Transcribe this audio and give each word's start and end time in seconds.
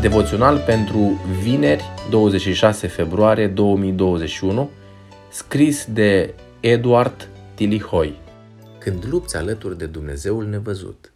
Devoțional 0.00 0.58
pentru 0.58 0.98
vineri 1.42 1.84
26 2.10 2.86
februarie 2.86 3.48
2021, 3.48 4.70
scris 5.30 5.86
de 5.86 6.34
Eduard 6.60 7.28
Tilihoi. 7.54 8.18
Când 8.78 9.04
lupți 9.04 9.36
alături 9.36 9.78
de 9.78 9.86
Dumnezeul 9.86 10.46
nevăzut 10.46 11.12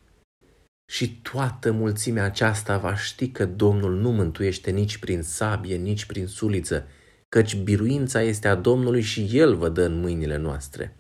și 0.93 1.21
toată 1.33 1.73
mulțimea 1.73 2.25
aceasta 2.25 2.79
va 2.79 2.97
ști 2.97 3.29
că 3.29 3.47
Domnul 3.47 3.95
nu 3.95 4.11
mântuiește 4.11 4.71
nici 4.71 4.99
prin 4.99 5.23
sabie, 5.23 5.77
nici 5.77 6.05
prin 6.05 6.27
suliță, 6.27 6.87
căci 7.29 7.57
biruința 7.57 8.23
este 8.23 8.49
a 8.49 8.55
Domnului 8.55 9.01
și 9.01 9.29
El 9.33 9.57
vă 9.57 9.69
dă 9.69 9.83
în 9.83 10.01
mâinile 10.01 10.37
noastre. 10.37 10.97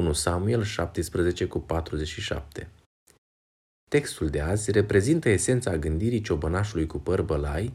1 0.00 0.12
Samuel 0.12 0.62
17 0.62 1.46
cu 1.46 1.60
47 1.60 2.70
Textul 3.96 4.28
de 4.28 4.40
azi 4.40 4.70
reprezintă 4.70 5.28
esența 5.28 5.76
gândirii 5.76 6.20
ciobănașului 6.20 6.86
cu 6.86 6.98
păr 6.98 7.22
bălai, 7.22 7.74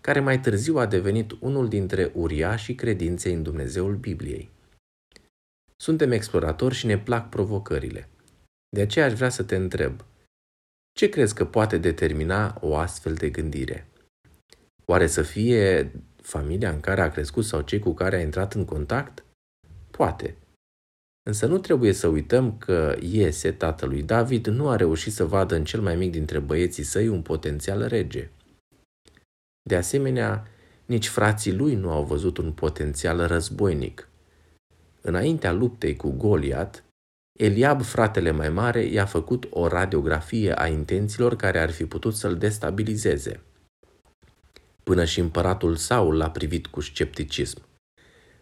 care 0.00 0.20
mai 0.20 0.40
târziu 0.40 0.76
a 0.76 0.86
devenit 0.86 1.30
unul 1.40 1.68
dintre 1.68 2.10
uriașii 2.14 2.74
credinței 2.74 3.32
în 3.32 3.42
Dumnezeul 3.42 3.96
Bibliei. 3.96 4.50
Suntem 5.76 6.12
exploratori 6.12 6.74
și 6.74 6.86
ne 6.86 6.98
plac 6.98 7.28
provocările. 7.28 8.08
De 8.68 8.80
aceea 8.80 9.04
aș 9.04 9.12
vrea 9.12 9.28
să 9.28 9.42
te 9.42 9.56
întreb, 9.56 10.04
ce 10.92 11.08
crezi 11.08 11.34
că 11.34 11.44
poate 11.44 11.78
determina 11.78 12.58
o 12.60 12.76
astfel 12.76 13.14
de 13.14 13.30
gândire? 13.30 13.88
Oare 14.84 15.06
să 15.06 15.22
fie 15.22 15.92
familia 16.16 16.70
în 16.70 16.80
care 16.80 17.00
a 17.00 17.10
crescut 17.10 17.44
sau 17.44 17.60
cei 17.60 17.78
cu 17.78 17.94
care 17.94 18.16
a 18.16 18.20
intrat 18.20 18.54
în 18.54 18.64
contact? 18.64 19.24
Poate. 19.90 20.36
Însă 21.28 21.46
nu 21.46 21.58
trebuie 21.58 21.92
să 21.92 22.06
uităm 22.06 22.58
că 22.58 22.96
Iese, 23.00 23.52
tatălui 23.52 24.02
David, 24.02 24.46
nu 24.46 24.68
a 24.68 24.76
reușit 24.76 25.12
să 25.12 25.24
vadă 25.24 25.54
în 25.54 25.64
cel 25.64 25.80
mai 25.80 25.96
mic 25.96 26.10
dintre 26.10 26.38
băieții 26.38 26.82
săi 26.82 27.08
un 27.08 27.22
potențial 27.22 27.86
rege. 27.86 28.30
De 29.62 29.76
asemenea, 29.76 30.46
nici 30.86 31.08
frații 31.08 31.54
lui 31.54 31.74
nu 31.74 31.90
au 31.90 32.04
văzut 32.04 32.36
un 32.36 32.52
potențial 32.52 33.26
războinic. 33.26 34.08
Înaintea 35.00 35.52
luptei 35.52 35.96
cu 35.96 36.10
Goliat, 36.10 36.84
Eliab, 37.38 37.82
fratele 37.82 38.30
mai 38.30 38.48
mare, 38.48 38.84
i-a 38.84 39.06
făcut 39.06 39.46
o 39.50 39.66
radiografie 39.66 40.60
a 40.60 40.66
intențiilor 40.66 41.36
care 41.36 41.60
ar 41.60 41.70
fi 41.70 41.86
putut 41.86 42.14
să-l 42.14 42.36
destabilizeze. 42.36 43.40
Până 44.82 45.04
și 45.04 45.20
împăratul 45.20 45.76
Saul 45.76 46.16
l-a 46.16 46.30
privit 46.30 46.66
cu 46.66 46.80
scepticism. 46.80 47.62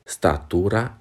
Statura, 0.03 1.01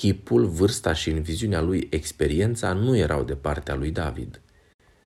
Chipul, 0.00 0.46
vârsta 0.46 0.92
și 0.92 1.10
în 1.10 1.22
viziunea 1.22 1.60
lui 1.60 1.86
experiența 1.90 2.72
nu 2.72 2.96
erau 2.96 3.24
de 3.24 3.34
partea 3.34 3.74
lui 3.74 3.90
David. 3.90 4.40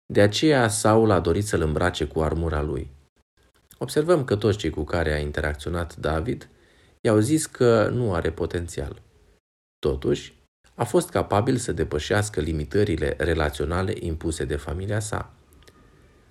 De 0.07 0.21
aceea 0.21 0.69
Saul 0.69 1.11
a 1.11 1.21
dorit 1.21 1.47
să-l 1.47 1.61
îmbrace 1.61 2.05
cu 2.05 2.21
armura 2.21 2.63
lui. 2.63 2.91
Observăm 3.79 4.25
că 4.25 4.37
toți 4.37 4.59
cei 4.59 4.71
cu 4.71 4.85
care 4.85 5.13
a 5.13 5.19
interacționat 5.19 5.97
David 5.97 6.49
i-au 7.01 7.19
zis 7.19 7.47
că 7.47 7.89
nu 7.93 8.15
are 8.15 8.31
potențial. 8.31 9.03
Totuși, 9.79 10.35
a 10.75 10.85
fost 10.85 11.11
capabil 11.11 11.57
să 11.57 11.73
depășească 11.73 12.41
limitările 12.41 13.15
relaționale 13.19 13.95
impuse 13.99 14.45
de 14.45 14.57
familia 14.57 15.01
sa. 15.01 15.33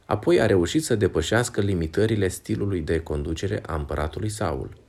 Apoi 0.05 0.41
a 0.41 0.45
reușit 0.45 0.83
să 0.83 0.95
depășească 0.95 1.61
limitările 1.61 2.27
stilului 2.27 2.81
de 2.81 2.99
conducere 2.99 3.61
a 3.66 3.75
împăratului 3.75 4.29
Saul. 4.29 4.88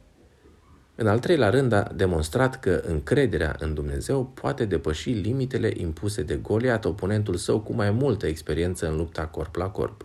În 1.01 1.07
al 1.07 1.19
treilea 1.19 1.51
rând, 1.51 1.73
a 1.73 1.93
demonstrat 1.95 2.61
că 2.61 2.83
încrederea 2.87 3.57
în 3.59 3.75
Dumnezeu 3.75 4.25
poate 4.25 4.65
depăși 4.65 5.11
limitele 5.11 5.73
impuse 5.77 6.23
de 6.23 6.37
Goliat, 6.37 6.85
oponentul 6.85 7.37
său 7.37 7.61
cu 7.61 7.73
mai 7.73 7.91
multă 7.91 8.27
experiență 8.27 8.89
în 8.89 8.97
lupta 8.97 9.27
corp 9.27 9.55
la 9.55 9.69
corp. 9.69 10.05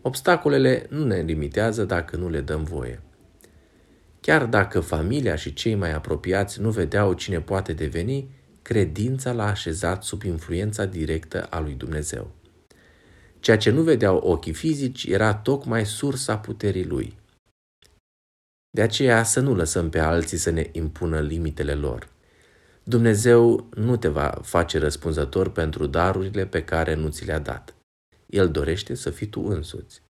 Obstacolele 0.00 0.86
nu 0.90 1.04
ne 1.04 1.20
limitează 1.20 1.84
dacă 1.84 2.16
nu 2.16 2.28
le 2.28 2.40
dăm 2.40 2.64
voie. 2.64 3.00
Chiar 4.20 4.46
dacă 4.46 4.80
familia 4.80 5.36
și 5.36 5.52
cei 5.52 5.74
mai 5.74 5.92
apropiați 5.92 6.60
nu 6.60 6.70
vedeau 6.70 7.12
cine 7.12 7.40
poate 7.40 7.72
deveni, 7.72 8.28
credința 8.62 9.32
l-a 9.32 9.46
așezat 9.46 10.04
sub 10.04 10.22
influența 10.22 10.84
directă 10.84 11.46
a 11.50 11.60
lui 11.60 11.74
Dumnezeu. 11.74 12.30
Ceea 13.40 13.56
ce 13.56 13.70
nu 13.70 13.82
vedeau 13.82 14.16
ochii 14.16 14.52
fizici 14.52 15.04
era 15.04 15.34
tocmai 15.34 15.86
sursa 15.86 16.36
puterii 16.36 16.84
lui– 16.84 17.14
de 18.74 18.82
aceea 18.82 19.22
să 19.22 19.40
nu 19.40 19.54
lăsăm 19.54 19.88
pe 19.88 19.98
alții 19.98 20.36
să 20.36 20.50
ne 20.50 20.68
impună 20.72 21.20
limitele 21.20 21.74
lor. 21.74 22.08
Dumnezeu 22.82 23.68
nu 23.74 23.96
te 23.96 24.08
va 24.08 24.38
face 24.42 24.78
răspunzător 24.78 25.50
pentru 25.50 25.86
darurile 25.86 26.46
pe 26.46 26.64
care 26.64 26.94
nu 26.94 27.08
ți 27.08 27.24
le-a 27.24 27.38
dat. 27.38 27.74
El 28.26 28.50
dorește 28.50 28.94
să 28.94 29.10
fii 29.10 29.26
tu 29.26 29.44
însuți. 29.48 30.02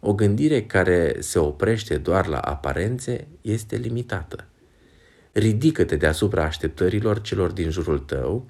O 0.00 0.14
gândire 0.14 0.62
care 0.62 1.16
se 1.18 1.38
oprește 1.38 1.96
doar 1.96 2.26
la 2.26 2.38
aparențe 2.38 3.26
este 3.40 3.76
limitată. 3.76 4.44
Ridică-te 5.32 5.96
deasupra 5.96 6.44
așteptărilor 6.44 7.20
celor 7.20 7.50
din 7.50 7.70
jurul 7.70 7.98
tău, 7.98 8.48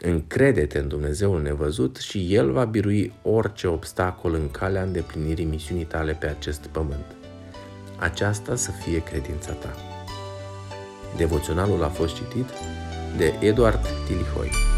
încrede-te 0.00 0.78
în 0.78 0.88
Dumnezeul 0.88 1.42
nevăzut 1.42 1.96
și 1.96 2.34
El 2.34 2.52
va 2.52 2.64
birui 2.64 3.12
orice 3.22 3.66
obstacol 3.66 4.34
în 4.34 4.50
calea 4.50 4.82
îndeplinirii 4.82 5.44
misiunii 5.44 5.84
tale 5.84 6.12
pe 6.12 6.26
acest 6.26 6.66
pământ 6.66 7.23
aceasta 8.04 8.56
să 8.56 8.70
fie 8.70 9.02
credința 9.02 9.52
ta. 9.52 9.74
Devoționalul 11.16 11.84
a 11.84 11.88
fost 11.88 12.14
citit 12.14 12.48
de 13.16 13.34
Eduard 13.40 13.86
Tilihoi. 14.06 14.73